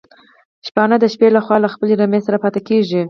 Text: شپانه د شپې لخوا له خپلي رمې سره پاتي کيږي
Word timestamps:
شپانه 0.67 0.95
د 0.99 1.05
شپې 1.13 1.27
لخوا 1.35 1.57
له 1.63 1.69
خپلي 1.73 1.93
رمې 2.01 2.19
سره 2.25 2.37
پاتي 2.43 2.61
کيږي 2.69 2.99